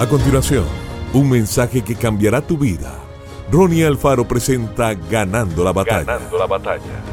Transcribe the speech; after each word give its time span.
A 0.00 0.08
continuación, 0.08 0.64
un 1.12 1.28
mensaje 1.28 1.82
que 1.82 1.94
cambiará 1.94 2.40
tu 2.40 2.56
vida. 2.56 2.98
Ronnie 3.52 3.84
Alfaro 3.84 4.26
presenta 4.26 4.94
Ganando 4.94 5.62
la 5.62 5.74
batalla. 5.74 6.04
Ganando 6.04 6.38
la 6.38 6.46
batalla. 6.46 7.04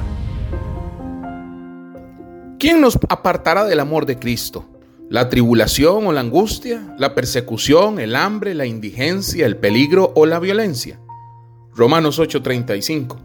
¿Quién 2.57 2.79
nos 2.79 2.97
apartará 3.09 3.65
del 3.65 3.81
amor 3.81 4.05
de 4.05 4.17
Cristo? 4.17 4.69
¿La 5.09 5.27
tribulación 5.27 6.07
o 6.07 6.13
la 6.13 6.21
angustia? 6.21 6.95
¿La 6.97 7.13
persecución, 7.13 7.99
el 7.99 8.15
hambre, 8.15 8.53
la 8.53 8.65
indigencia, 8.65 9.45
el 9.45 9.57
peligro 9.57 10.13
o 10.15 10.25
la 10.25 10.39
violencia? 10.39 10.97
Romanos 11.75 12.19
8:35. 12.19 13.17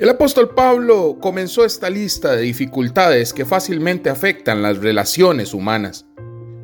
El 0.00 0.08
apóstol 0.08 0.48
Pablo 0.48 1.18
comenzó 1.20 1.64
esta 1.64 1.88
lista 1.88 2.32
de 2.32 2.42
dificultades 2.42 3.32
que 3.32 3.44
fácilmente 3.44 4.10
afectan 4.10 4.62
las 4.62 4.78
relaciones 4.78 5.54
humanas 5.54 6.06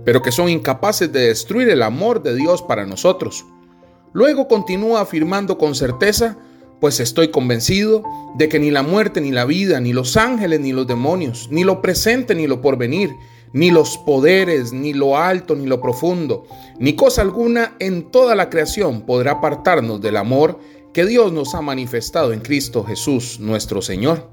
pero 0.05 0.23
que 0.23 0.33
son 0.33 0.49
incapaces 0.49 1.13
de 1.13 1.29
destruir 1.29 1.69
el 1.69 1.83
amor 1.83 2.23
de 2.23 2.35
Dios 2.35 2.63
para 2.63 2.87
nosotros. 2.87 3.45
Luego 4.13 4.49
continúa 4.49 5.01
afirmando 5.01 5.59
con 5.59 5.75
certeza, 5.75 6.37
pues 6.81 6.99
estoy 7.01 7.29
convencido 7.29 8.03
de 8.37 8.49
que 8.49 8.59
ni 8.59 8.71
la 8.71 8.83
muerte, 8.83 9.21
ni 9.21 9.31
la 9.31 9.45
vida, 9.45 9.81
ni 9.81 9.93
los 9.93 10.17
ángeles, 10.17 10.61
ni 10.61 10.73
los 10.73 10.87
demonios, 10.87 11.49
ni 11.51 11.63
lo 11.63 11.83
presente, 11.83 12.35
ni 12.35 12.47
lo 12.47 12.61
porvenir, 12.61 13.11
ni 13.53 13.71
los 13.71 13.99
poderes, 13.99 14.73
ni 14.73 14.93
lo 14.95 15.17
alto, 15.17 15.55
ni 15.55 15.67
lo 15.67 15.81
profundo, 15.81 16.47
ni 16.79 16.95
cosa 16.95 17.23
alguna 17.23 17.77
en 17.79 18.11
toda 18.11 18.35
la 18.35 18.49
creación 18.49 19.03
podrá 19.03 19.33
apartarnos 19.33 20.01
del 20.01 20.17
amor 20.17 20.59
que 20.93 21.05
Dios 21.05 21.33
nos 21.33 21.55
ha 21.55 21.61
manifestado 21.61 22.33
en 22.33 22.41
Cristo 22.41 22.85
Jesús 22.85 23.39
nuestro 23.41 23.83
Señor. 23.83 24.29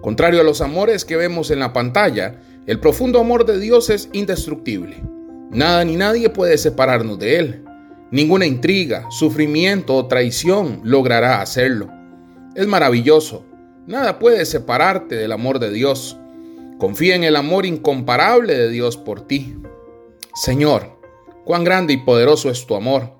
Contrario 0.00 0.40
a 0.40 0.44
los 0.44 0.60
amores 0.60 1.04
que 1.04 1.16
vemos 1.16 1.50
en 1.50 1.60
la 1.60 1.72
pantalla, 1.72 2.40
el 2.68 2.80
profundo 2.80 3.18
amor 3.18 3.46
de 3.46 3.58
Dios 3.58 3.88
es 3.88 4.10
indestructible. 4.12 5.02
Nada 5.50 5.82
ni 5.86 5.96
nadie 5.96 6.28
puede 6.28 6.58
separarnos 6.58 7.18
de 7.18 7.38
Él. 7.38 7.64
Ninguna 8.10 8.44
intriga, 8.44 9.06
sufrimiento 9.08 9.96
o 9.96 10.06
traición 10.06 10.82
logrará 10.84 11.40
hacerlo. 11.40 11.88
Es 12.54 12.66
maravilloso. 12.66 13.46
Nada 13.86 14.18
puede 14.18 14.44
separarte 14.44 15.14
del 15.14 15.32
amor 15.32 15.60
de 15.60 15.70
Dios. 15.70 16.18
Confía 16.78 17.14
en 17.14 17.24
el 17.24 17.36
amor 17.36 17.64
incomparable 17.64 18.54
de 18.54 18.68
Dios 18.68 18.98
por 18.98 19.22
ti. 19.26 19.56
Señor, 20.34 21.00
cuán 21.46 21.64
grande 21.64 21.94
y 21.94 21.96
poderoso 21.96 22.50
es 22.50 22.66
tu 22.66 22.74
amor. 22.74 23.14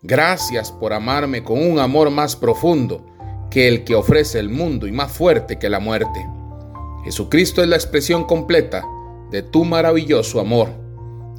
Gracias 0.00 0.72
por 0.72 0.94
amarme 0.94 1.44
con 1.44 1.62
un 1.62 1.78
amor 1.78 2.08
más 2.08 2.36
profundo 2.36 3.04
que 3.50 3.68
el 3.68 3.84
que 3.84 3.96
ofrece 3.96 4.38
el 4.38 4.48
mundo 4.48 4.86
y 4.86 4.92
más 4.92 5.12
fuerte 5.12 5.58
que 5.58 5.68
la 5.68 5.78
muerte. 5.78 6.26
Jesucristo 7.04 7.62
es 7.62 7.68
la 7.68 7.76
expresión 7.76 8.24
completa 8.24 8.82
de 9.34 9.42
tu 9.42 9.64
maravilloso 9.64 10.38
amor. 10.38 10.68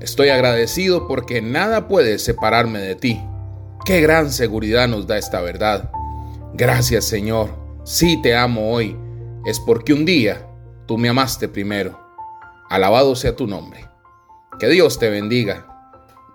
Estoy 0.02 0.28
agradecido 0.28 1.08
porque 1.08 1.42
nada 1.42 1.88
puede 1.88 2.20
separarme 2.20 2.80
de 2.80 2.96
ti. 2.96 3.22
Qué 3.86 4.02
gran 4.02 4.34
seguridad 4.34 4.90
nos 4.90 5.08
da 5.08 5.18
esta 5.18 5.40
verdad. 5.40 5.90
Gracias 6.54 7.06
Señor. 7.06 7.56
Si 7.86 8.22
te 8.22 8.36
amo 8.36 8.74
hoy, 8.74 8.98
es 9.46 9.62
porque 9.62 9.94
un 9.94 10.04
día 10.04 10.46
tú 10.86 10.98
me 10.98 11.08
amaste 11.08 11.48
primero. 11.48 11.98
Alabado 12.70 13.16
sea 13.16 13.34
tu 13.34 13.48
nombre. 13.48 13.86
Que 14.60 14.68
Dios 14.68 15.00
te 15.00 15.10
bendiga 15.10 15.66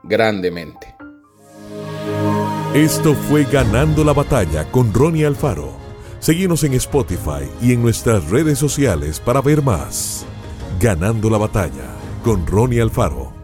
grandemente. 0.02 0.94
Esto 2.72 3.14
fue 3.14 3.44
Ganando 3.44 4.02
la 4.02 4.14
Batalla 4.14 4.64
con 4.70 4.94
Ronnie 4.94 5.26
Alfaro. 5.26 5.74
Seguimos 6.20 6.64
en 6.64 6.72
Spotify 6.72 7.50
y 7.60 7.74
en 7.74 7.82
nuestras 7.82 8.30
redes 8.30 8.58
sociales 8.58 9.20
para 9.20 9.42
ver 9.42 9.60
más. 9.60 10.24
Ganando 10.80 11.28
la 11.28 11.36
batalla 11.36 11.94
con 12.22 12.46
Ronnie 12.46 12.80
Alfaro. 12.80 13.39